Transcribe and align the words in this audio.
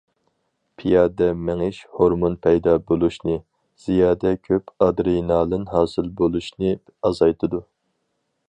پىيادە 0.81 1.27
مېڭىش 1.49 1.81
ھورمۇن 1.97 2.37
پەيدا 2.47 2.73
بولۇشنى، 2.87 3.37
زىيادە 3.85 4.33
كۆپ 4.49 4.75
ئادرېنالىن 4.87 5.71
ھاسىل 5.77 6.13
بولۇشنى 6.23 6.77
ئازايتىدۇ. 7.05 7.65